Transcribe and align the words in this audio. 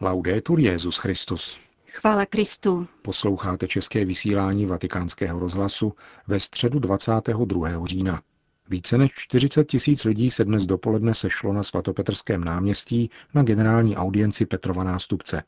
Laudetur 0.00 0.60
Jezus 0.60 0.98
Christus. 0.98 1.58
Chvála 1.86 2.26
Kristu. 2.26 2.86
Posloucháte 3.02 3.66
české 3.68 4.04
vysílání 4.04 4.66
Vatikánského 4.66 5.38
rozhlasu 5.38 5.92
ve 6.26 6.40
středu 6.40 6.78
22. 6.78 7.86
října. 7.86 8.22
Více 8.68 8.98
než 8.98 9.12
40 9.14 9.64
tisíc 9.64 10.04
lidí 10.04 10.30
se 10.30 10.44
dnes 10.44 10.66
dopoledne 10.66 11.14
sešlo 11.14 11.52
na 11.52 11.62
svatopetrském 11.62 12.44
náměstí 12.44 13.10
na 13.34 13.42
generální 13.42 13.96
audienci 13.96 14.46
Petrova 14.46 14.84
nástupce. 14.84 15.42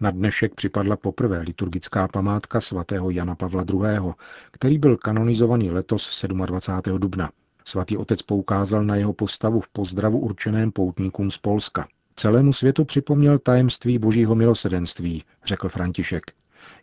Na 0.00 0.10
dnešek 0.10 0.54
připadla 0.54 0.96
poprvé 0.96 1.42
liturgická 1.42 2.08
památka 2.08 2.60
svatého 2.60 3.10
Jana 3.10 3.34
Pavla 3.34 3.64
II., 3.72 4.12
který 4.50 4.78
byl 4.78 4.96
kanonizovaný 4.96 5.70
letos 5.70 6.24
27. 6.26 6.98
dubna. 6.98 7.30
Svatý 7.64 7.96
otec 7.96 8.22
poukázal 8.22 8.84
na 8.84 8.96
jeho 8.96 9.12
postavu 9.12 9.60
v 9.60 9.68
pozdravu 9.68 10.18
určeném 10.18 10.72
poutníkům 10.72 11.30
z 11.30 11.38
Polska. 11.38 11.88
Celému 12.16 12.52
světu 12.52 12.84
připomněl 12.84 13.38
tajemství 13.38 13.98
božího 13.98 14.34
milosedenství, 14.34 15.24
řekl 15.44 15.68
František. 15.68 16.22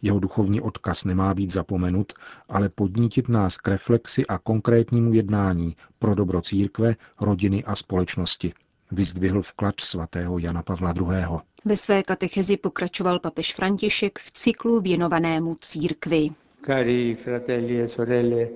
Jeho 0.02 0.20
duchovní 0.20 0.62
odkaz 0.62 1.04
nemá 1.04 1.34
být 1.34 1.52
zapomenut, 1.52 2.14
ale 2.50 2.70
podnítit 2.70 3.30
nás 3.30 3.58
k 3.58 3.68
reflexi 3.68 4.26
a 4.28 4.38
konkrétnímu 4.38 5.14
jednání 5.14 5.76
pro 6.00 6.16
dobro 6.16 6.41
církve, 6.41 6.96
rodiny 7.22 7.64
a 7.64 7.76
společnosti. 7.76 8.54
Vyzdvihl 8.91 9.41
vklad 9.41 9.76
svatého 9.82 10.40
Jana 10.40 10.64
Pavla 10.64 10.94
II. 10.98 11.40
Ve 11.66 11.77
své 11.77 12.04
katechezi 12.04 12.58
pokračoval 12.58 13.20
papež 13.20 13.54
František 13.55 14.20
v 14.20 14.32
cyklu 14.32 14.82
věnovanému 14.82 15.55
církvi. 15.62 16.30
Cari 16.66 17.16
fratelli 17.16 17.82
e 17.82 17.88
sorelle, 17.88 18.48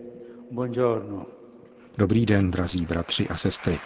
buongiorno. 0.51 1.25
Dobrý 1.97 2.25
den, 2.25 2.51
drazí 2.51 2.85
bratři 2.85 3.27
a 3.27 3.35
sestry. 3.35 3.79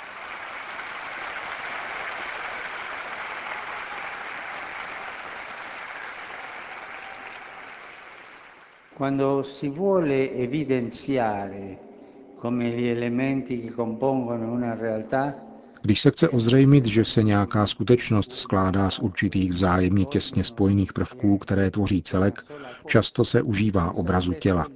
Quando 9.00 9.44
si 9.44 9.70
vuole 9.70 10.34
evidenziare 10.34 11.80
come 12.38 12.70
gli 12.70 12.86
elementi 12.88 13.62
che 13.62 13.72
compongono 13.72 14.52
una 14.52 14.76
realtà, 14.76 15.48
Když 15.82 16.02
se 16.02 16.12
chce 16.12 16.30
ozřejmit, 16.30 16.86
že 16.86 17.06
se 17.06 17.24
nějaká 17.24 17.68
skutečnost 17.68 18.32
skládá 18.32 18.90
z 18.90 19.00
určitých 19.00 19.52
vzájemně 19.52 20.06
těsně 20.06 20.44
spojených 20.44 20.94
prvků, 20.94 21.38
které 21.38 21.72
tvoří 21.72 22.02
celek, 22.04 22.46
často 22.88 23.26
se 23.26 23.42
užívá 23.42 23.92
obrazu 23.92 24.34
těla. 24.34 24.68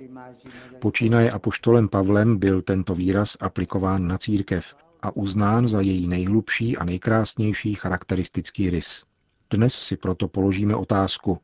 Počínaje 0.80 1.32
apoštolem 1.32 1.90
Pavlem 1.90 2.38
byl 2.38 2.62
tento 2.62 2.96
výraz 2.96 3.38
aplikován 3.40 4.08
na 4.08 4.18
církev 4.18 4.76
a 5.02 5.16
uznán 5.16 5.68
za 5.68 5.82
její 5.82 6.08
nejhlubší 6.08 6.78
a 6.78 6.84
nejkrásnější 6.84 7.76
charakteristický 7.76 8.70
rys. 8.70 9.04
Dnes 9.50 9.74
si 9.74 9.98
proto 9.98 10.28
položíme 10.28 10.76
otázku, 10.76 11.38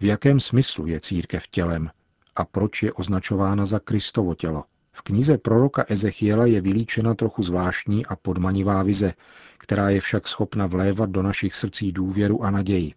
v 0.00 0.04
jakém 0.04 0.40
smyslu 0.40 0.86
je 0.86 1.00
církev 1.00 1.48
tělem 1.50 1.90
a 2.38 2.44
proč 2.44 2.82
je 2.82 2.92
označována 2.92 3.66
za 3.66 3.78
Kristovo 3.78 4.34
tělo. 4.34 4.64
V 4.92 5.02
knize 5.02 5.38
proroka 5.38 5.84
Ezechiela 5.88 6.46
je 6.46 6.60
vylíčena 6.60 7.14
trochu 7.14 7.42
zvláštní 7.42 8.06
a 8.06 8.16
podmanivá 8.16 8.82
vize, 8.82 9.14
která 9.58 9.90
je 9.90 10.00
však 10.00 10.28
schopna 10.28 10.66
vlévat 10.66 11.10
do 11.10 11.22
našich 11.22 11.54
srdcí 11.54 11.92
důvěru 11.92 12.44
a 12.44 12.50
naději. 12.50 12.94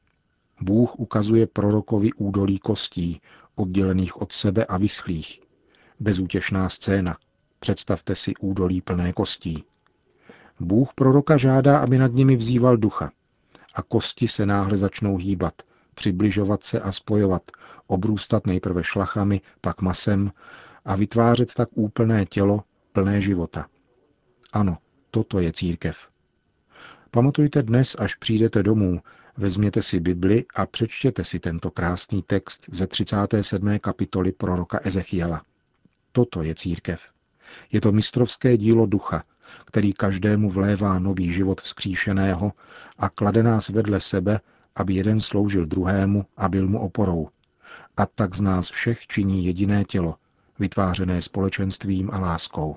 Bůh 0.61 0.99
ukazuje 0.99 1.47
prorokovi 1.47 2.13
údolí 2.13 2.59
kostí, 2.59 3.21
oddělených 3.55 4.21
od 4.21 4.31
sebe 4.31 4.65
a 4.65 4.77
vyschlých. 4.77 5.41
Bezútěšná 5.99 6.69
scéna. 6.69 7.17
Představte 7.59 8.15
si 8.15 8.33
údolí 8.39 8.81
plné 8.81 9.13
kostí. 9.13 9.63
Bůh 10.59 10.93
proroka 10.93 11.37
žádá, 11.37 11.77
aby 11.77 11.97
nad 11.97 12.13
nimi 12.13 12.35
vzýval 12.35 12.77
ducha. 12.77 13.11
A 13.75 13.81
kosti 13.81 14.27
se 14.27 14.45
náhle 14.45 14.77
začnou 14.77 15.17
hýbat, 15.17 15.53
přibližovat 15.95 16.63
se 16.63 16.79
a 16.79 16.91
spojovat, 16.91 17.51
obrůstat 17.87 18.47
nejprve 18.47 18.83
šlachami, 18.83 19.41
pak 19.61 19.81
masem 19.81 20.31
a 20.85 20.95
vytvářet 20.95 21.53
tak 21.53 21.69
úplné 21.73 22.25
tělo, 22.25 22.63
plné 22.93 23.21
života. 23.21 23.67
Ano, 24.53 24.77
toto 25.11 25.39
je 25.39 25.53
církev. 25.53 25.97
Pamatujte 27.11 27.63
dnes, 27.63 27.95
až 27.99 28.15
přijdete 28.15 28.63
domů, 28.63 29.01
vezměte 29.37 29.81
si 29.81 29.99
Bibli 29.99 30.45
a 30.55 30.65
přečtěte 30.65 31.23
si 31.23 31.39
tento 31.39 31.71
krásný 31.71 32.23
text 32.23 32.69
ze 32.71 32.87
37. 32.87 33.79
kapitoly 33.79 34.31
proroka 34.31 34.79
Ezechiela. 34.83 35.41
Toto 36.11 36.43
je 36.43 36.55
církev. 36.55 37.01
Je 37.71 37.81
to 37.81 37.91
mistrovské 37.91 38.57
dílo 38.57 38.85
ducha, 38.85 39.23
který 39.65 39.93
každému 39.93 40.49
vlévá 40.49 40.99
nový 40.99 41.33
život 41.33 41.61
vzkříšeného 41.61 42.51
a 42.97 43.09
klade 43.09 43.43
nás 43.43 43.69
vedle 43.69 43.99
sebe, 43.99 44.39
aby 44.75 44.93
jeden 44.93 45.19
sloužil 45.19 45.65
druhému 45.65 46.25
a 46.37 46.49
byl 46.49 46.67
mu 46.67 46.79
oporou. 46.79 47.29
A 47.97 48.05
tak 48.05 48.35
z 48.35 48.41
nás 48.41 48.69
všech 48.69 49.07
činí 49.07 49.45
jediné 49.45 49.83
tělo, 49.83 50.15
vytvářené 50.59 51.21
společenstvím 51.21 52.09
a 52.13 52.19
láskou. 52.19 52.75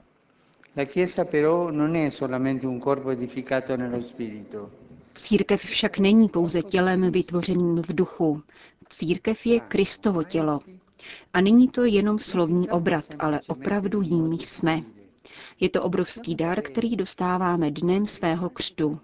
la 0.77 0.85
Chiesa 0.87 1.25
però 1.25 1.71
non 1.71 1.95
è 1.95 2.09
solamente 2.11 2.67
un 2.67 2.81
corpo 2.81 3.11
edificato 3.11 3.77
nello 3.77 4.01
spirito. 4.01 4.71
Církev 5.15 5.61
však 5.63 5.99
není 5.99 6.29
pouze 6.29 6.63
tělem 6.63 7.11
vytvořeným 7.11 7.83
v 7.83 7.95
duchu. 7.95 8.43
Církev 8.89 9.47
je 9.47 9.61
Kristovo 9.61 10.23
tělo. 10.23 10.61
A 11.33 11.41
není 11.41 11.69
to 11.69 11.85
jenom 11.85 12.19
slovní 12.19 12.71
obrat, 12.71 13.05
ale 13.19 13.41
opravdu 13.47 14.03
jím 14.03 14.33
jsme. 14.33 14.83
Je 15.61 15.69
to 15.69 15.83
obrovský 15.83 16.35
dar, 16.35 16.63
který 16.63 16.97
dostáváme 16.97 17.71
dnem 17.71 18.07
svého 18.07 18.51
křtu. 18.51 19.01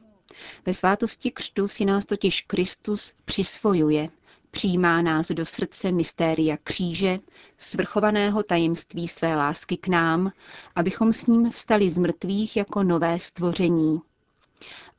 Ve 0.66 0.74
svátosti 0.74 1.30
křtu 1.30 1.68
si 1.68 1.84
nás 1.84 2.06
totiž 2.06 2.40
Kristus 2.40 3.14
přisvojuje, 3.24 4.08
přijímá 4.50 5.02
nás 5.02 5.30
do 5.30 5.46
srdce 5.46 5.92
mystéria 5.92 6.56
kříže, 6.64 7.18
svrchovaného 7.56 8.42
tajemství 8.42 9.08
své 9.08 9.36
lásky 9.36 9.76
k 9.76 9.88
nám, 9.88 10.32
abychom 10.74 11.12
s 11.12 11.26
ním 11.26 11.50
vstali 11.50 11.90
z 11.90 11.98
mrtvých 11.98 12.56
jako 12.56 12.82
nové 12.82 13.18
stvoření. 13.18 14.00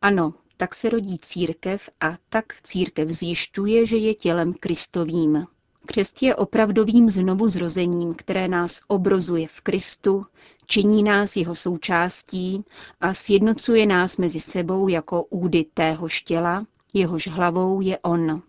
Ano, 0.01 0.33
tak 0.57 0.75
se 0.75 0.89
rodí 0.89 1.17
církev 1.21 1.89
a 2.01 2.17
tak 2.29 2.61
církev 2.61 3.09
zjišťuje, 3.09 3.85
že 3.85 3.97
je 3.97 4.15
tělem 4.15 4.53
Kristovým. 4.53 5.47
Křest 5.91 6.23
je 6.23 6.35
opravdovým 6.35 7.09
znovu 7.09 7.47
zrozením, 7.47 8.13
které 8.13 8.47
nás 8.47 8.81
obrozuje 8.87 9.47
v 9.47 9.61
Kristu, 9.61 10.25
činí 10.67 11.03
nás 11.03 11.35
jeho 11.35 11.55
součástí 11.55 12.63
a 13.01 13.13
sjednocuje 13.13 13.85
nás 13.85 14.17
mezi 14.17 14.39
sebou 14.39 14.87
jako 14.87 15.23
údy 15.23 15.65
téhož 15.73 16.21
těla, 16.21 16.65
jehož 16.93 17.27
hlavou 17.27 17.81
je 17.81 17.97
On. 17.97 18.41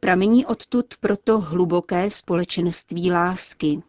Pramení 0.00 0.46
odtud 0.46 0.86
proto 1.00 1.40
hluboké 1.40 2.10
společenství 2.10 3.12
lásky. 3.12 3.82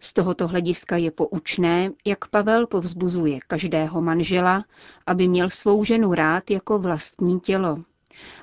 Z 0.00 0.12
tohoto 0.12 0.48
hlediska 0.48 0.96
je 0.96 1.10
poučné, 1.10 1.90
jak 2.04 2.28
Pavel 2.28 2.66
povzbuzuje 2.66 3.38
každého 3.46 4.02
manžela, 4.02 4.64
aby 5.06 5.28
měl 5.28 5.50
svou 5.50 5.84
ženu 5.84 6.14
rád 6.14 6.50
jako 6.50 6.78
vlastní 6.78 7.40
tělo. 7.40 7.78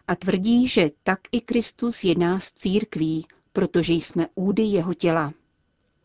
A 0.08 0.16
tvrdí, 0.16 0.68
že 0.68 0.92
tak 1.04 1.20
i 1.32 1.42
Kristus 1.42 2.04
jedná 2.04 2.40
s 2.40 2.54
církví, 2.54 3.28
protože 3.54 3.94
jsme 3.94 4.28
údy 4.36 4.64
jeho 4.64 4.94
těla. 4.94 5.34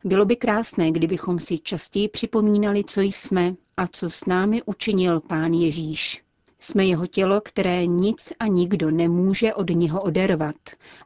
Bylo 0.04 0.24
by 0.24 0.36
krásné, 0.36 0.92
kdybychom 0.92 1.38
si 1.38 1.58
častěji 1.58 2.08
připomínali, 2.08 2.84
co 2.84 3.00
jsme 3.00 3.54
a 3.76 3.86
co 3.86 4.10
s 4.10 4.26
námi 4.26 4.62
učinil 4.66 5.20
Pán 5.20 5.52
Ježíš. 5.52 6.22
Jsme 6.58 6.86
jeho 6.86 7.06
tělo, 7.06 7.40
které 7.40 7.86
nic 7.86 8.32
a 8.38 8.46
nikdo 8.46 8.90
nemůže 8.90 9.54
od 9.54 9.70
něho 9.70 10.02
odervat 10.02 10.56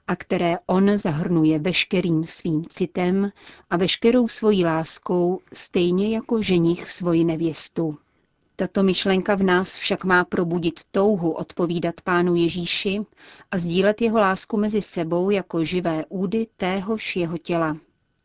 a 0.07 0.17
které 0.17 0.57
on 0.67 0.99
zahrnuje 0.99 1.59
veškerým 1.59 2.27
svým 2.27 2.65
citem 2.65 3.33
a 3.71 3.77
veškerou 3.77 4.29
svojí 4.29 4.65
láskou, 4.65 5.41
stejně 5.53 6.15
jako 6.15 6.43
ženich 6.43 6.91
svoji 6.91 7.25
nevěstu. 7.25 7.99
Tato 8.61 8.83
myšlenka 8.83 9.35
v 9.35 9.43
nás 9.43 9.77
však 9.77 10.05
má 10.05 10.25
probudit 10.25 10.81
touhu 10.91 11.31
odpovídat 11.31 11.95
Pánu 12.05 12.35
Ježíši 12.35 13.01
a 13.51 13.59
sdílet 13.59 14.01
jeho 14.01 14.19
lásku 14.19 14.57
mezi 14.57 14.83
sebou 14.83 15.31
jako 15.31 15.65
živé 15.65 16.05
údy 16.09 16.47
téhož 16.57 17.17
jeho 17.17 17.39
těla. 17.39 17.77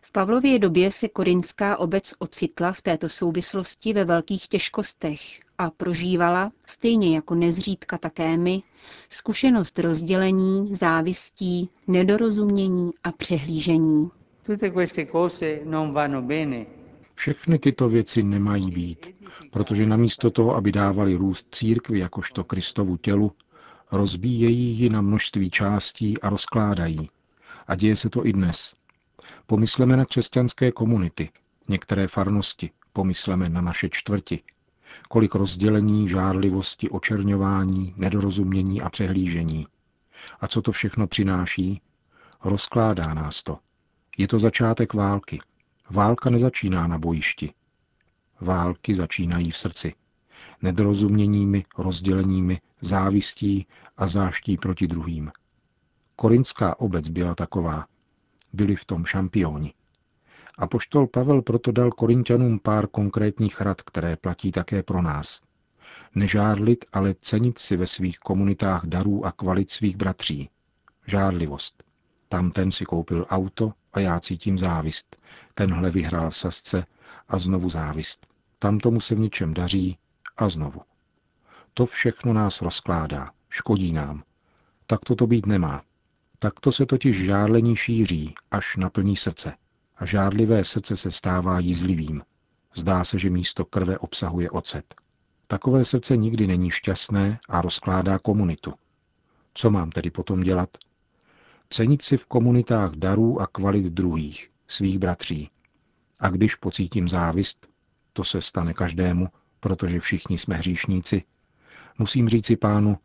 V 0.01 0.11
Pavlově 0.11 0.59
době 0.59 0.91
se 0.91 1.07
korinská 1.07 1.77
obec 1.77 2.13
ocitla 2.19 2.71
v 2.73 2.81
této 2.81 3.09
souvislosti 3.09 3.93
ve 3.93 4.05
velkých 4.05 4.47
těžkostech 4.47 5.19
a 5.57 5.69
prožívala, 5.69 6.51
stejně 6.65 7.15
jako 7.15 7.35
nezřídka 7.35 7.97
také 7.97 8.37
my, 8.37 8.63
zkušenost 9.09 9.79
rozdělení, 9.79 10.75
závistí, 10.75 11.69
nedorozumění 11.87 12.91
a 13.03 13.11
přehlížení. 13.11 14.09
Tutte 14.45 14.69
queste 14.69 15.05
cose 15.05 15.59
non 15.65 15.93
vanno 15.93 16.21
bene. 16.21 16.65
Všechny 17.15 17.59
tyto 17.59 17.89
věci 17.89 18.23
nemají 18.23 18.71
být, 18.71 19.15
protože 19.51 19.85
namísto 19.85 20.31
toho, 20.31 20.55
aby 20.55 20.71
dávali 20.71 21.15
růst 21.15 21.47
církvi 21.51 21.99
jakožto 21.99 22.43
Kristovu 22.43 22.97
tělu, 22.97 23.31
rozbíjejí 23.91 24.79
ji 24.79 24.89
na 24.89 25.01
množství 25.01 25.49
částí 25.49 26.21
a 26.21 26.29
rozkládají. 26.29 27.09
A 27.67 27.75
děje 27.75 27.95
se 27.95 28.09
to 28.09 28.25
i 28.25 28.33
dnes. 28.33 28.75
Pomysleme 29.45 29.97
na 29.97 30.05
křesťanské 30.05 30.71
komunity, 30.71 31.29
některé 31.67 32.07
farnosti, 32.07 32.71
pomysleme 32.93 33.49
na 33.49 33.61
naše 33.61 33.89
čtvrti. 33.89 34.43
Kolik 35.09 35.35
rozdělení, 35.35 36.09
žárlivosti, 36.09 36.89
očerňování, 36.89 37.93
nedorozumění 37.97 38.81
a 38.81 38.89
přehlížení. 38.89 39.67
A 40.39 40.47
co 40.47 40.61
to 40.61 40.71
všechno 40.71 41.07
přináší? 41.07 41.81
Rozkládá 42.43 43.13
nás 43.13 43.43
to. 43.43 43.57
Je 44.17 44.27
to 44.27 44.39
začátek 44.39 44.93
války. 44.93 45.39
Válka 45.89 46.29
nezačíná 46.29 46.87
na 46.87 46.97
bojišti. 46.97 47.53
Války 48.41 48.95
začínají 48.95 49.51
v 49.51 49.57
srdci. 49.57 49.93
Nedorozuměními, 50.61 51.65
rozděleními, 51.77 52.61
závistí 52.81 53.67
a 53.97 54.07
záští 54.07 54.57
proti 54.57 54.87
druhým. 54.87 55.31
Korinská 56.15 56.79
obec 56.79 57.09
byla 57.09 57.35
taková. 57.35 57.85
Byli 58.53 58.75
v 58.75 58.85
tom 58.85 59.05
šampioni. 59.05 59.73
A 60.57 60.67
poštol 60.67 61.07
Pavel 61.07 61.41
proto 61.41 61.71
dal 61.71 61.91
Korintianům 61.91 62.59
pár 62.59 62.87
konkrétních 62.87 63.61
rad, 63.61 63.81
které 63.81 64.15
platí 64.15 64.51
také 64.51 64.83
pro 64.83 65.01
nás. 65.01 65.41
Nežárlit, 66.15 66.85
ale 66.93 67.13
cenit 67.13 67.59
si 67.59 67.77
ve 67.77 67.87
svých 67.87 68.19
komunitách 68.19 68.85
darů 68.85 69.25
a 69.25 69.31
kvalit 69.31 69.69
svých 69.69 69.97
bratří. 69.97 70.49
Žárlivost. 71.07 71.83
Tam 72.29 72.51
ten 72.51 72.71
si 72.71 72.85
koupil 72.85 73.25
auto 73.29 73.73
a 73.93 73.99
já 73.99 74.19
cítím 74.19 74.57
závist. 74.57 75.17
Tenhle 75.55 75.91
vyhrál 75.91 76.31
sasce 76.31 76.85
a 77.27 77.39
znovu 77.39 77.69
závist. 77.69 78.27
Tam 78.59 78.79
tomu 78.79 78.99
se 78.99 79.15
v 79.15 79.19
ničem 79.19 79.53
daří 79.53 79.97
a 80.37 80.49
znovu. 80.49 80.81
To 81.73 81.85
všechno 81.85 82.33
nás 82.33 82.61
rozkládá, 82.61 83.31
škodí 83.49 83.93
nám. 83.93 84.23
Tak 84.87 84.99
to 84.99 85.15
to 85.15 85.27
být 85.27 85.45
nemá. 85.45 85.81
Takto 86.39 86.71
se 86.71 86.85
totiž 86.85 87.25
žárlení 87.25 87.75
šíří, 87.75 88.35
až 88.51 88.77
naplní 88.77 89.15
srdce. 89.15 89.53
A 89.97 90.05
žárlivé 90.05 90.63
srdce 90.63 90.97
se 90.97 91.11
stává 91.11 91.59
jízlivým. 91.59 92.21
Zdá 92.75 93.03
se, 93.03 93.19
že 93.19 93.29
místo 93.29 93.65
krve 93.65 93.97
obsahuje 93.97 94.49
ocet. 94.49 94.95
Takové 95.47 95.85
srdce 95.85 96.17
nikdy 96.17 96.47
není 96.47 96.71
šťastné 96.71 97.39
a 97.49 97.61
rozkládá 97.61 98.19
komunitu. 98.19 98.73
Co 99.53 99.69
mám 99.71 99.91
tedy 99.91 100.09
potom 100.11 100.41
dělat? 100.41 100.69
Cenit 101.69 102.01
si 102.01 102.17
v 102.17 102.25
komunitách 102.25 102.91
darů 102.91 103.41
a 103.41 103.47
kvalit 103.47 103.85
druhých, 103.85 104.49
svých 104.67 104.99
bratří. 104.99 105.49
A 106.19 106.29
když 106.29 106.55
pocítím 106.55 107.07
závist, 107.07 107.67
to 108.13 108.23
se 108.23 108.41
stane 108.41 108.73
každému, 108.73 109.27
protože 109.59 109.99
všichni 109.99 110.37
jsme 110.37 110.55
hříšníci, 110.55 111.23
musím 111.97 112.29
říci 112.29 112.55
pánu, 112.57 112.97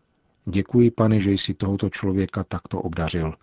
děkuji 0.44 0.90
pane, 0.90 1.20
že 1.20 1.30
jsi 1.32 1.54
tohoto 1.54 1.90
člověka 1.90 2.44
takto 2.44 2.80
obdařil. 2.80 3.34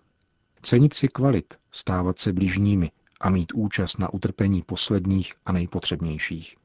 Cenit 0.62 0.94
si 0.94 1.08
kvalit, 1.08 1.54
stávat 1.72 2.18
se 2.18 2.32
bližními 2.32 2.90
a 3.20 3.30
mít 3.30 3.52
účast 3.54 3.98
na 3.98 4.14
utrpení 4.14 4.62
posledních 4.62 5.34
a 5.46 5.52
nejpotřebnějších. 5.52 6.56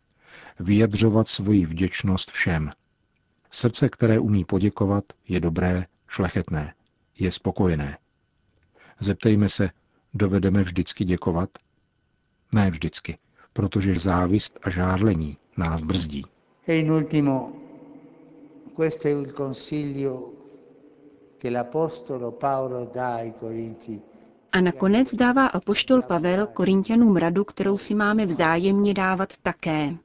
Vyjadřovat 0.59 1.27
svoji 1.27 1.65
vděčnost 1.65 2.31
všem. 2.31 2.71
Srdce, 3.51 3.89
které 3.89 4.19
umí 4.19 4.45
poděkovat, 4.45 5.03
je 5.27 5.39
dobré, 5.39 5.85
šlechetné, 6.07 6.73
je 7.19 7.31
spokojené. 7.31 7.97
Zeptejme 8.99 9.49
se, 9.49 9.69
dovedeme 10.13 10.61
vždycky 10.61 11.05
děkovat? 11.05 11.49
Ne 12.51 12.69
vždycky, 12.69 13.17
protože 13.53 13.99
závist 13.99 14.59
a 14.63 14.69
žárlení 14.69 15.37
nás 15.57 15.81
brzdí. 15.81 16.23
E 16.67 16.75
in 16.79 16.91
ultimo, 16.91 17.51
questo 18.75 19.07
è 19.07 19.11
il 19.11 19.33
consiglio 19.37 20.31
che 21.37 21.49
l'Apostolo 21.49 22.31
Paolo 22.31 22.89
dà 22.93 23.13
ai 23.15 23.33
Corinti. 23.39 24.01
A 24.51 24.61
nakonec 24.61 25.15
dává 25.15 25.47
apoštol 25.47 26.01
Pavel 26.01 26.47
Korintianům 26.47 27.15
radu, 27.17 27.43
kterou 27.43 27.77
si 27.77 27.95
máme 27.95 28.25
vzájemně 28.25 28.93
dávat 28.93 29.33
také. 29.37 29.95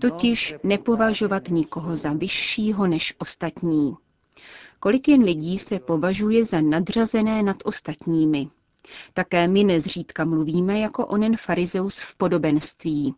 Totiž 0.00 0.54
nepovažovat 0.62 1.48
nikoho 1.48 1.96
za 1.96 2.12
vyššího 2.12 2.86
než 2.86 3.14
ostatní. 3.18 3.96
Kolik 4.80 5.08
jen 5.08 5.22
lidí 5.22 5.58
se 5.58 5.78
považuje 5.78 6.44
za 6.44 6.60
nadřazené 6.60 7.42
nad 7.42 7.56
ostatními. 7.64 8.48
Také 9.14 9.48
my 9.48 9.64
nezřídka 9.64 10.24
mluvíme 10.24 10.78
jako 10.78 11.06
onen 11.06 11.36
farizeus 11.36 12.00
v 12.00 12.14
podobenství. 12.14 13.14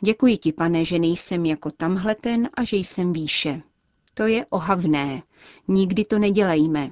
Děkuji 0.00 0.36
ti, 0.36 0.52
pane, 0.52 0.84
že 0.84 0.98
nejsem 0.98 1.46
jako 1.46 1.70
tamhleten 1.70 2.48
a 2.54 2.64
že 2.64 2.76
jsem 2.76 3.12
výše. 3.12 3.62
To 4.14 4.26
je 4.26 4.46
ohavné. 4.50 5.22
Nikdy 5.68 6.04
to 6.04 6.18
nedělejme. 6.18 6.90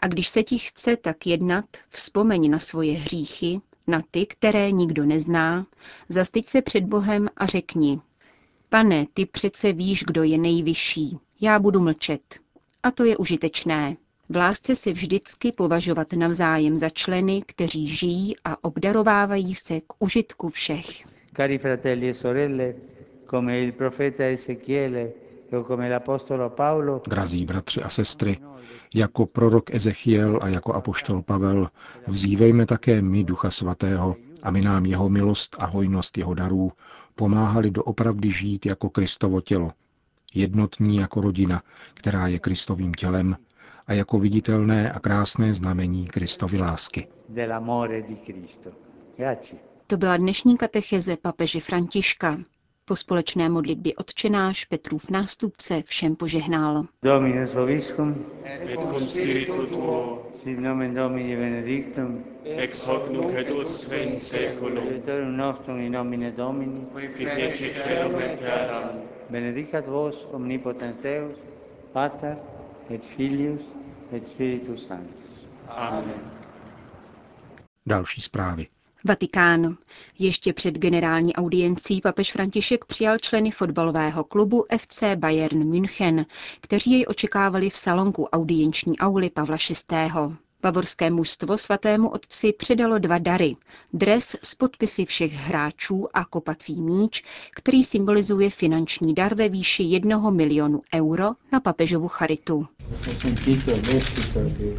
A 0.00 0.08
když 0.08 0.28
se 0.28 0.42
ti 0.42 0.58
chce 0.58 0.96
tak 0.96 1.26
jednat, 1.26 1.64
vzpomeň 1.88 2.50
na 2.50 2.58
svoje 2.58 2.92
hříchy, 2.92 3.60
na 3.86 4.02
ty, 4.10 4.26
které 4.26 4.72
nikdo 4.72 5.04
nezná, 5.04 5.66
zastyď 6.08 6.46
se 6.46 6.62
před 6.62 6.84
Bohem 6.84 7.28
a 7.36 7.46
řekni, 7.46 8.00
pane, 8.68 9.06
ty 9.14 9.26
přece 9.26 9.72
víš, 9.72 10.04
kdo 10.04 10.22
je 10.22 10.38
nejvyšší, 10.38 11.18
já 11.40 11.58
budu 11.58 11.80
mlčet. 11.80 12.38
A 12.82 12.90
to 12.90 13.04
je 13.04 13.16
užitečné. 13.16 13.96
V 14.28 14.36
lásce 14.36 14.76
se 14.76 14.92
vždycky 14.92 15.52
považovat 15.52 16.12
navzájem 16.12 16.76
za 16.76 16.88
členy, 16.88 17.42
kteří 17.46 17.88
žijí 17.88 18.34
a 18.44 18.64
obdarovávají 18.64 19.54
se 19.54 19.80
k 19.80 19.84
užitku 19.98 20.48
všech. 20.48 20.86
Cari 21.36 21.58
fratelli 21.58 22.08
e 22.08 22.14
sorelle, 22.14 22.74
come 23.30 23.60
il 23.60 23.72
profeta 23.72 24.24
Ezechiele 24.24 25.08
o 25.58 25.64
come 25.64 25.88
l'Apostolo 25.90 26.50
Paolo, 26.50 27.02
Drazí 27.08 27.44
bratři 27.44 27.82
a 27.82 27.88
sestry, 27.88 28.38
jako 28.94 29.26
prorok 29.26 29.74
Ezechiel 29.74 30.38
a 30.42 30.48
jako 30.48 30.72
apoštol 30.74 31.22
Pavel 31.22 31.68
vzívejme 32.06 32.66
také 32.66 33.02
my 33.02 33.24
Ducha 33.24 33.50
Svatého, 33.50 34.16
aby 34.42 34.60
nám 34.60 34.86
jeho 34.86 35.08
milost 35.08 35.56
a 35.58 35.66
hojnost 35.66 36.18
jeho 36.18 36.34
darů 36.34 36.72
pomáhali 37.14 37.70
doopravdy 37.70 38.30
žít 38.30 38.66
jako 38.66 38.90
Kristovo 38.90 39.40
tělo, 39.40 39.72
jednotní 40.34 40.96
jako 40.96 41.20
rodina, 41.20 41.62
která 41.94 42.26
je 42.26 42.38
Kristovým 42.38 42.94
tělem 42.94 43.36
a 43.86 43.92
jako 43.92 44.18
viditelné 44.18 44.92
a 44.92 45.00
krásné 45.00 45.54
znamení 45.54 46.06
Kristovy 46.06 46.58
lásky. 46.58 47.08
dell'amore 47.28 48.02
di 48.02 48.16
Cristo. 48.16 48.70
Grazie. 49.16 49.60
To 49.86 49.96
byla 49.96 50.16
dnešní 50.16 50.56
katecheze 50.56 51.16
papeže 51.16 51.60
Františka. 51.60 52.38
Po 52.84 52.96
společné 52.96 53.48
modlitbě 53.48 53.94
odčenáš 53.94 54.64
Petrův 54.64 55.10
nástupce 55.10 55.82
všem 55.86 56.16
požehnal. 56.16 56.84
Dominus 57.02 57.54
vobiscum, 57.54 58.24
et 58.44 58.80
cum 58.80 59.00
spiritu 59.00 59.66
tuo, 59.66 60.26
sit 60.32 60.58
nomen 60.58 60.94
Domini 60.94 61.36
benedictum, 61.36 62.24
ex 62.44 62.86
hoc 62.86 63.10
nunc 63.10 63.34
et 63.34 63.50
usque 63.50 63.98
in 63.98 64.20
seculum, 64.20 64.78
aiutorium 64.78 65.36
nostrum 65.36 65.78
in 65.78 65.92
nomine 65.92 66.30
Domini, 66.30 66.86
qui 66.92 67.26
feci 67.26 67.64
celum 67.64 68.20
et 68.20 68.38
terram, 68.38 68.90
benedicat 69.30 69.86
vos 69.86 70.26
omnipotens 70.32 71.00
Deus, 71.00 71.36
Pater 71.92 72.36
et 72.90 73.04
Filius 73.04 73.60
et 74.12 74.28
Spiritus 74.28 74.86
Sanctus. 74.86 75.46
Amen. 75.68 76.32
Další 77.86 78.20
zprávy. 78.20 78.66
Vatikán. 79.04 79.76
Ještě 80.18 80.52
před 80.52 80.78
generální 80.78 81.34
audiencí 81.34 82.00
papež 82.00 82.32
František 82.32 82.84
přijal 82.84 83.18
členy 83.18 83.50
fotbalového 83.50 84.24
klubu 84.24 84.64
FC 84.78 85.02
Bayern 85.16 85.64
München, 85.64 86.26
kteří 86.60 86.92
jej 86.92 87.04
očekávali 87.08 87.70
v 87.70 87.76
salonku 87.76 88.24
audienční 88.24 88.98
auly 88.98 89.30
Pavla 89.30 89.56
VI. 89.90 89.96
Bavorské 90.62 91.10
mužstvo 91.10 91.58
svatému 91.58 92.08
otci 92.08 92.52
předalo 92.52 92.98
dva 92.98 93.18
dary. 93.18 93.56
Dres 93.92 94.36
s 94.42 94.54
podpisy 94.54 95.04
všech 95.04 95.32
hráčů 95.32 96.08
a 96.14 96.24
kopací 96.24 96.80
míč, 96.80 97.22
který 97.56 97.84
symbolizuje 97.84 98.50
finanční 98.50 99.14
dar 99.14 99.34
ve 99.34 99.48
výši 99.48 99.82
jednoho 99.82 100.30
milionu 100.30 100.82
euro 100.94 101.24
na 101.52 101.60
papežovu 101.60 102.08
charitu. 102.08 102.66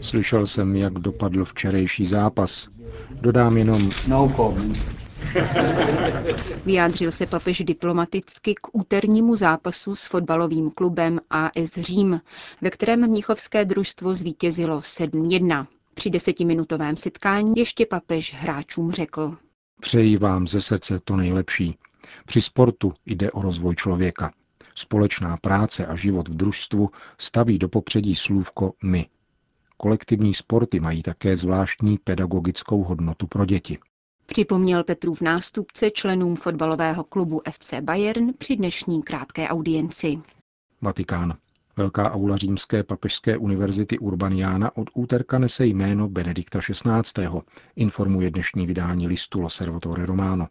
Slyšel 0.01 0.45
jsem, 0.45 0.75
jak 0.75 0.93
dopadl 0.93 1.45
včerejší 1.45 2.05
zápas. 2.05 2.67
Dodám 3.11 3.57
jenom, 3.57 3.91
No 4.07 4.33
comment. 4.35 4.93
Vyjádřil 6.65 7.11
se 7.11 7.25
papež 7.25 7.59
diplomaticky 7.65 8.55
k 8.55 8.67
úternímu 8.71 9.35
zápasu 9.35 9.95
s 9.95 10.05
fotbalovým 10.05 10.71
klubem 10.71 11.19
AS 11.29 11.73
Řím, 11.77 12.21
ve 12.61 12.69
kterém 12.69 13.07
mnichovské 13.09 13.65
družstvo 13.65 14.15
zvítězilo 14.15 14.79
7-1. 14.79 15.67
Při 15.93 16.09
desetiminutovém 16.09 16.97
setkání 16.97 17.53
ještě 17.57 17.85
papež 17.85 18.33
hráčům 18.33 18.91
řekl. 18.91 19.37
přeji 19.81 20.17
vám 20.17 20.47
ze 20.47 20.61
srdce 20.61 20.99
to 21.03 21.15
nejlepší. 21.15 21.75
Při 22.25 22.41
sportu 22.41 22.93
jde 23.05 23.31
o 23.31 23.41
rozvoj 23.41 23.75
člověka. 23.75 24.31
Společná 24.75 25.37
práce 25.37 25.85
a 25.85 25.95
život 25.95 26.27
v 26.27 26.35
družstvu 26.35 26.89
staví 27.17 27.59
do 27.59 27.69
popředí 27.69 28.15
slůvko 28.15 28.73
my. 28.83 29.07
Kolektivní 29.77 30.33
sporty 30.33 30.79
mají 30.79 31.03
také 31.03 31.37
zvláštní 31.37 31.97
pedagogickou 31.97 32.83
hodnotu 32.83 33.27
pro 33.27 33.45
děti. 33.45 33.77
Připomněl 34.25 34.83
Petrův 34.83 35.21
nástupce 35.21 35.91
členům 35.91 36.35
fotbalového 36.35 37.03
klubu 37.03 37.41
FC 37.51 37.73
Bayern 37.81 38.33
při 38.37 38.55
dnešní 38.55 39.03
krátké 39.03 39.47
audienci. 39.47 40.21
Vatikán. 40.81 41.37
Velká 41.77 42.11
aula 42.11 42.37
římské 42.37 42.83
papežské 42.83 43.37
univerzity 43.37 43.99
Urbaniana 43.99 44.77
od 44.77 44.89
úterka 44.93 45.39
nese 45.39 45.65
jméno 45.65 46.09
Benedikta 46.09 46.59
XVI. 46.59 47.27
informuje 47.75 48.31
dnešní 48.31 48.67
vydání 48.67 49.07
listu 49.07 49.41
Loservatore 49.41 50.05
Romano. 50.05 50.47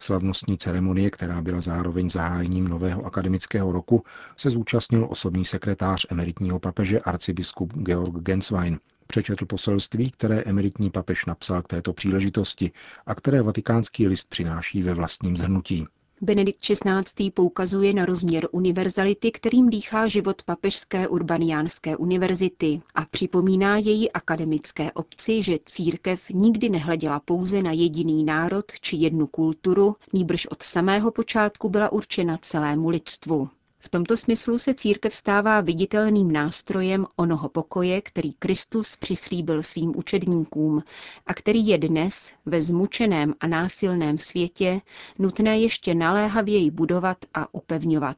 Slavnostní 0.00 0.58
ceremonie, 0.58 1.10
která 1.10 1.42
byla 1.42 1.60
zároveň 1.60 2.10
zahájením 2.10 2.68
nového 2.68 3.06
akademického 3.06 3.72
roku, 3.72 4.04
se 4.36 4.50
zúčastnil 4.50 5.06
osobní 5.10 5.44
sekretář 5.44 6.06
emeritního 6.10 6.58
papeže 6.58 6.98
arcibiskup 6.98 7.72
Georg 7.72 8.14
Genswein, 8.22 8.78
přečetl 9.06 9.46
poselství, 9.46 10.10
které 10.10 10.40
emeritní 10.40 10.90
papež 10.90 11.26
napsal 11.26 11.62
k 11.62 11.68
této 11.68 11.92
příležitosti 11.92 12.70
a 13.06 13.14
které 13.14 13.42
vatikánský 13.42 14.08
list 14.08 14.28
přináší 14.30 14.82
ve 14.82 14.94
vlastním 14.94 15.36
zhrnutí. 15.36 15.86
Benedikt 16.20 16.60
XVI. 16.60 17.30
poukazuje 17.30 17.92
na 17.92 18.04
rozměr 18.04 18.48
univerzality, 18.52 19.32
kterým 19.32 19.70
dýchá 19.70 20.08
život 20.08 20.42
Papežské 20.42 21.08
urbaniánské 21.08 21.96
univerzity 21.96 22.80
a 22.94 23.04
připomíná 23.04 23.78
její 23.78 24.12
akademické 24.12 24.92
obci, 24.92 25.42
že 25.42 25.58
církev 25.64 26.30
nikdy 26.30 26.68
nehleděla 26.68 27.20
pouze 27.20 27.62
na 27.62 27.72
jediný 27.72 28.24
národ 28.24 28.64
či 28.80 28.96
jednu 28.96 29.26
kulturu, 29.26 29.96
nýbrž 30.12 30.46
od 30.46 30.62
samého 30.62 31.10
počátku 31.10 31.68
byla 31.68 31.92
určena 31.92 32.38
celému 32.42 32.88
lidstvu. 32.88 33.48
V 33.86 33.88
tomto 33.88 34.16
smyslu 34.16 34.58
se 34.58 34.74
církev 34.74 35.14
stává 35.14 35.60
viditelným 35.60 36.32
nástrojem 36.32 37.06
onoho 37.16 37.48
pokoje, 37.48 38.00
který 38.00 38.32
Kristus 38.32 38.96
přislíbil 38.96 39.62
svým 39.62 39.92
učedníkům 39.96 40.82
a 41.26 41.34
který 41.34 41.66
je 41.66 41.78
dnes 41.78 42.32
ve 42.46 42.62
zmučeném 42.62 43.34
a 43.40 43.46
násilném 43.46 44.18
světě 44.18 44.80
nutné 45.18 45.58
ještě 45.58 45.94
naléhavěji 45.94 46.70
budovat 46.70 47.18
a 47.34 47.54
upevňovat. 47.54 48.16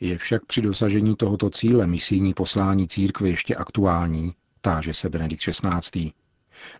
Je 0.00 0.18
však 0.18 0.44
při 0.46 0.62
dosažení 0.62 1.16
tohoto 1.16 1.50
cíle 1.50 1.86
misijní 1.86 2.34
poslání 2.34 2.88
církve 2.88 3.28
ještě 3.28 3.54
aktuální, 3.54 4.34
táže 4.60 4.94
se 4.94 5.08
Benedikt 5.08 5.42
XVI. 5.42 6.12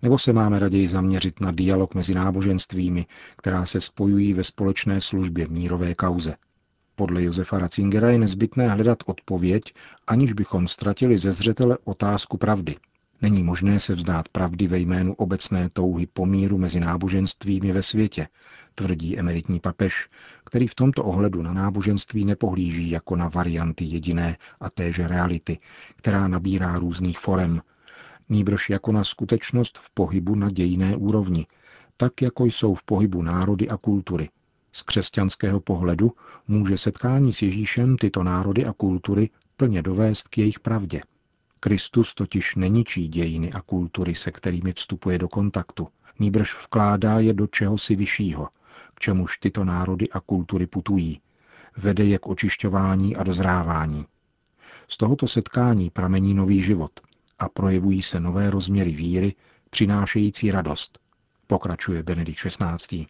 Nebo 0.03 0.19
se 0.19 0.33
máme 0.33 0.59
raději 0.59 0.89
zaměřit 0.89 1.41
na 1.41 1.51
dialog 1.51 1.95
mezi 1.95 2.15
náboženstvími, 2.15 3.07
která 3.37 3.67
se 3.67 3.81
spojují 3.81 4.33
ve 4.33 4.45
společné 4.45 5.01
službě 5.01 5.49
mírové 5.49 5.95
kauze. 5.95 6.37
Podle 6.99 7.23
Josefa 7.23 7.59
Ratzingera 7.59 8.11
je 8.11 8.19
nezbytné 8.19 8.69
hledat 8.69 8.99
odpověď, 9.07 9.75
aniž 10.07 10.33
bychom 10.33 10.69
ztratili 10.69 11.19
ze 11.19 11.33
zřetele 11.33 11.79
otázku 11.85 12.37
pravdy. 12.37 12.77
Není 13.23 13.43
možné 13.43 13.81
se 13.81 13.95
vzdát 13.95 14.29
pravdy 14.29 14.67
ve 14.67 14.79
jménu 14.79 15.15
obecné 15.15 15.69
touhy 15.73 16.07
pomíru 16.07 16.59
mezi 16.59 16.81
náboženstvími 16.81 17.73
ve 17.73 17.83
světě, 17.83 18.29
tvrdí 18.75 19.19
emeritní 19.19 19.61
papež, 19.61 20.09
který 20.45 20.69
v 20.69 20.75
tomto 20.75 21.05
ohledu 21.05 21.43
na 21.43 21.53
náboženství 21.53 22.25
nepohlíží 22.25 22.91
jako 22.91 23.17
na 23.17 23.29
varianty 23.29 23.85
jediné 23.85 24.37
a 24.61 24.71
téže 24.71 25.09
reality, 25.09 25.59
která 25.97 26.29
nabírá 26.29 26.79
různých 26.79 27.19
forem, 27.19 27.63
nýbrž 28.29 28.71
jako 28.71 28.93
na 28.93 29.05
skutečnost 29.05 29.79
v 29.79 29.91
pohybu 29.91 30.35
na 30.35 30.51
dějné 30.51 30.97
úrovni, 30.97 31.47
tak 31.97 32.23
jako 32.23 32.45
jsou 32.45 32.75
v 32.75 32.83
pohybu 32.83 33.23
národy 33.23 33.69
a 33.69 33.77
kultury, 33.77 34.29
z 34.77 34.83
křesťanského 34.83 35.61
pohledu 35.61 36.13
může 36.49 36.79
setkání 36.79 37.33
s 37.33 37.43
Ježíšem 37.43 37.97
tyto 37.97 38.23
národy 38.23 38.67
a 38.67 38.73
kultury 38.73 39.31
plně 39.57 39.83
dovést 39.83 40.29
k 40.29 40.39
jejich 40.39 40.61
pravdě. 40.61 41.01
Kristus 41.61 42.15
totiž 42.15 42.55
neničí 42.55 43.09
dějiny 43.09 43.53
a 43.53 43.61
kultury, 43.61 44.15
se 44.15 44.31
kterými 44.31 44.73
vstupuje 44.73 45.19
do 45.19 45.29
kontaktu, 45.29 45.89
nýbrž 46.19 46.55
vkládá 46.65 47.19
je 47.19 47.35
do 47.35 47.47
čehosi 47.47 47.95
vyššího, 47.95 48.49
k 48.95 49.01
čemuž 49.01 49.39
tyto 49.39 49.65
národy 49.65 50.11
a 50.11 50.21
kultury 50.21 50.67
putují. 50.67 51.21
Vede 51.77 52.05
je 52.05 52.19
k 52.19 52.27
očišťování 52.27 53.17
a 53.17 53.23
dozrávání. 53.23 54.07
Z 54.89 54.97
tohoto 54.97 55.29
setkání 55.29 55.91
pramení 55.91 56.35
nový 56.35 56.63
život 56.63 57.01
a 57.39 57.49
projevují 57.49 58.03
se 58.03 58.21
nové 58.21 58.51
rozměry 58.51 58.91
víry, 58.91 59.35
přinášející 59.71 60.51
radost. 60.51 60.99
Pokračuje 61.47 62.03
Benedikt 62.03 62.41
XVI. 62.41 63.07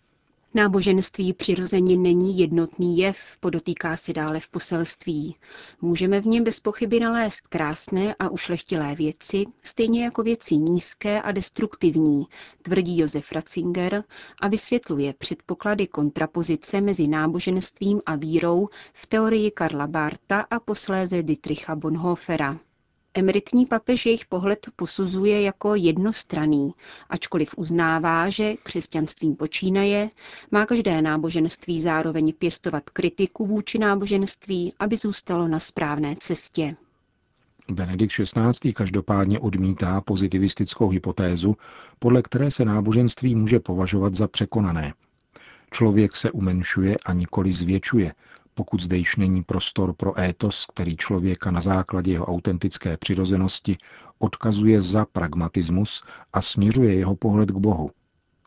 Náboženství 0.56 1.32
přirozeně 1.32 1.96
není 1.96 2.38
jednotný 2.38 2.98
jev, 2.98 3.36
podotýká 3.40 3.96
si 3.96 4.12
dále 4.12 4.40
v 4.40 4.48
poselství. 4.48 5.36
Můžeme 5.80 6.20
v 6.20 6.26
něm 6.26 6.44
bez 6.44 6.60
pochyby 6.60 7.00
nalézt 7.00 7.46
krásné 7.46 8.14
a 8.18 8.28
ušlechtilé 8.28 8.94
věci, 8.94 9.44
stejně 9.62 10.04
jako 10.04 10.22
věci 10.22 10.56
nízké 10.56 11.22
a 11.22 11.32
destruktivní, 11.32 12.26
tvrdí 12.62 12.98
Josef 12.98 13.32
Ratzinger 13.32 14.04
a 14.40 14.48
vysvětluje 14.48 15.14
předpoklady 15.18 15.86
kontrapozice 15.86 16.80
mezi 16.80 17.08
náboženstvím 17.08 18.00
a 18.06 18.16
vírou 18.16 18.68
v 18.92 19.06
teorii 19.06 19.50
Karla 19.50 19.86
Barta 19.86 20.40
a 20.40 20.60
posléze 20.60 21.22
Dietricha 21.22 21.76
Bonhoeffera. 21.76 22.58
Emeritní 23.18 23.66
papež 23.66 24.06
jejich 24.06 24.26
pohled 24.26 24.66
posuzuje 24.76 25.42
jako 25.42 25.74
jednostraný, 25.74 26.72
ačkoliv 27.08 27.54
uznává, 27.56 28.30
že 28.30 28.54
křesťanstvím 28.62 29.36
počínaje 29.36 30.10
má 30.50 30.66
každé 30.66 31.02
náboženství 31.02 31.80
zároveň 31.80 32.32
pěstovat 32.32 32.90
kritiku 32.90 33.46
vůči 33.46 33.78
náboženství, 33.78 34.72
aby 34.78 34.96
zůstalo 34.96 35.48
na 35.48 35.58
správné 35.58 36.14
cestě. 36.18 36.76
Benedikt 37.70 38.12
XVI. 38.12 38.72
každopádně 38.72 39.38
odmítá 39.38 40.00
pozitivistickou 40.00 40.88
hypotézu, 40.88 41.56
podle 41.98 42.22
které 42.22 42.50
se 42.50 42.64
náboženství 42.64 43.34
může 43.34 43.60
považovat 43.60 44.14
za 44.14 44.28
překonané. 44.28 44.94
Člověk 45.70 46.16
se 46.16 46.30
umenšuje 46.30 46.96
a 47.06 47.12
nikoli 47.12 47.52
zvětšuje, 47.52 48.12
pokud 48.56 48.82
zde 48.82 48.96
již 48.96 49.16
není 49.16 49.42
prostor 49.42 49.92
pro 49.92 50.20
étos, 50.20 50.66
který 50.66 50.96
člověka 50.96 51.50
na 51.50 51.60
základě 51.60 52.12
jeho 52.12 52.26
autentické 52.26 52.96
přirozenosti 52.96 53.76
odkazuje 54.18 54.80
za 54.80 55.04
pragmatismus 55.04 56.02
a 56.32 56.42
směřuje 56.42 56.94
jeho 56.94 57.16
pohled 57.16 57.50
k 57.50 57.56
Bohu. 57.56 57.90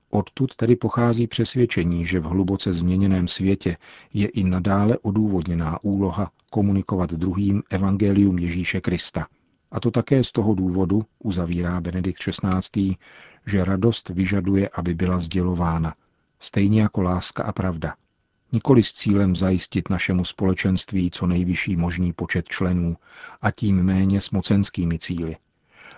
Odtud 0.10 0.56
tedy 0.56 0.76
pochází 0.76 1.28
přesvědčení, 1.28 2.06
že 2.06 2.20
v 2.20 2.24
hluboce 2.24 2.74
změněném 2.74 3.28
světě 3.28 3.78
je 4.14 4.28
i 4.28 4.44
nadále 4.44 4.98
odůvodněná 4.98 5.84
úloha 5.84 6.32
komunikovat 6.50 7.14
druhým 7.14 7.64
evangelium 7.70 8.40
Ježíše 8.40 8.82
Krista. 8.82 9.28
A 9.72 9.80
to 9.80 9.92
také 9.92 10.24
z 10.24 10.32
toho 10.32 10.56
důvodu, 10.56 11.06
uzavírá 11.20 11.82
Benedikt 11.82 12.20
XVI., 12.20 12.96
že 13.46 13.66
radost 13.66 14.10
vyžaduje, 14.10 14.70
aby 14.74 14.94
byla 14.94 15.20
sdělována, 15.20 15.94
stejně 16.40 16.82
jako 16.82 17.02
láska 17.02 17.44
a 17.44 17.52
pravda– 17.52 17.94
nikoli 18.52 18.84
s 18.84 18.94
cílem 18.94 19.36
zajistit 19.36 19.90
našemu 19.90 20.26
společenství 20.26 21.12
co 21.12 21.28
nejvyšší 21.28 21.76
možný 21.76 22.14
počet 22.14 22.48
členů 22.48 22.98
a 23.42 23.52
tím 23.52 23.84
méně 23.84 24.22
s 24.22 24.32
mocenskými 24.32 25.00
cíly. 25.00 25.36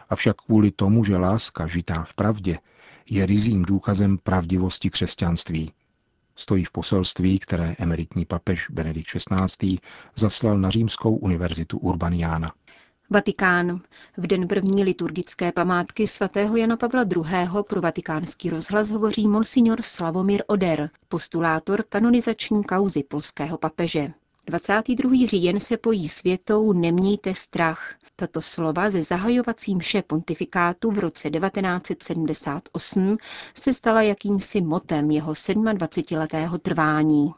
Avšak 0.10 0.36
kvůli 0.42 0.72
tomu, 0.72 1.04
že 1.04 1.18
láska 1.18 1.68
žitá 1.68 2.04
v 2.04 2.14
pravdě 2.14 2.60
je 3.10 3.26
rizím 3.26 3.62
důkazem 3.62 4.18
pravdivosti 4.18 4.90
křesťanství. 4.90 5.72
Stojí 6.36 6.64
v 6.64 6.72
poselství, 6.72 7.40
které 7.40 7.76
emeritní 7.80 8.26
papež 8.26 8.68
Benedikt 8.70 9.08
XVI. 9.08 9.78
zaslal 10.16 10.58
na 10.58 10.70
Římskou 10.70 11.16
univerzitu 11.16 11.78
Urbaniana. 11.78 12.54
Vatikán. 13.14 13.82
V 14.18 14.28
den 14.28 14.48
první 14.48 14.84
liturgické 14.84 15.52
památky 15.52 16.08
svatého 16.08 16.58
Jana 16.58 16.78
Pavla 16.78 17.04
II. 17.16 17.64
pro 17.70 17.82
vatikánský 17.82 18.50
rozhlas 18.50 18.90
hovoří 18.90 19.28
monsignor 19.28 19.82
Slavomír 19.82 20.44
Oder, 20.48 20.90
postulátor 21.08 21.84
kanonizační 21.90 22.64
kauzy 22.64 23.04
polského 23.04 23.58
papeže. 23.58 24.14
22. 24.52 25.12
říjen 25.26 25.60
se 25.60 25.78
pojí 25.78 26.08
světou 26.08 26.74
Nemějte 26.74 27.34
strach. 27.34 27.96
Tato 28.16 28.42
slova 28.42 28.90
ze 28.90 29.04
zahajovacím 29.04 29.78
mše 29.78 30.02
pontifikátu 30.02 30.92
v 30.92 31.00
roce 31.00 31.30
1978 31.30 33.18
se 33.56 33.74
stala 33.74 34.02
jakýmsi 34.02 34.62
motem 34.62 35.12
jeho 35.12 35.32
27-letého 35.32 36.58
trvání. 36.58 37.34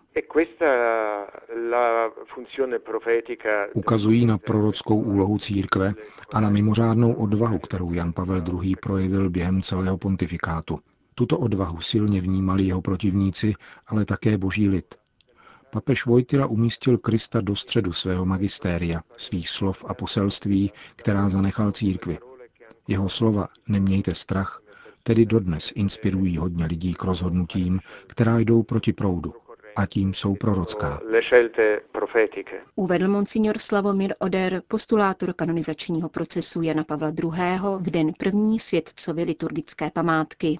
Ukazují 3.73 4.25
na 4.25 4.37
prorockou 4.37 5.01
úlohu 5.01 5.37
církve 5.37 5.93
a 6.33 6.39
na 6.39 6.49
mimořádnou 6.49 7.13
odvahu, 7.13 7.59
kterou 7.59 7.93
Jan 7.93 8.13
Pavel 8.13 8.41
II. 8.61 8.75
projevil 8.75 9.29
během 9.29 9.61
celého 9.61 9.97
pontifikátu. 9.97 10.79
Tuto 11.15 11.39
odvahu 11.39 11.81
silně 11.81 12.21
vnímali 12.21 12.63
jeho 12.63 12.81
protivníci, 12.81 13.53
ale 13.87 14.05
také 14.05 14.37
boží 14.37 14.69
lid. 14.69 15.02
Papež 15.73 16.05
Vojtila 16.05 16.47
umístil 16.47 16.97
Krista 16.97 17.41
do 17.41 17.55
středu 17.55 17.93
svého 17.93 18.25
magistéria, 18.25 19.01
svých 19.17 19.49
slov 19.49 19.85
a 19.87 19.93
poselství, 19.93 20.71
která 20.95 21.29
zanechal 21.29 21.71
církvi. 21.71 22.19
Jeho 22.87 23.09
slova 23.09 23.47
Nemějte 23.67 24.15
strach, 24.15 24.61
tedy 25.03 25.25
dodnes 25.25 25.71
inspirují 25.75 26.37
hodně 26.37 26.65
lidí 26.65 26.93
k 26.93 27.03
rozhodnutím, 27.03 27.79
která 28.07 28.39
jdou 28.39 28.63
proti 28.63 28.93
proudu, 28.93 29.33
a 29.75 29.85
tím 29.85 30.13
jsou 30.13 30.35
prorocká. 30.35 31.01
Uvedl 32.75 33.07
monsignor 33.07 33.57
Slavomír 33.57 34.13
Oder, 34.19 34.61
postulátor 34.67 35.33
kanonizačního 35.33 36.09
procesu 36.09 36.61
Jana 36.61 36.83
Pavla 36.83 37.09
II. 37.09 37.31
v 37.79 37.89
den 37.91 38.11
první 38.19 38.59
světcovy 38.59 39.23
liturgické 39.23 39.91
památky. 39.91 40.59